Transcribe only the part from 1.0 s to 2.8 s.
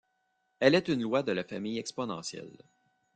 loi de la famille exponentielle.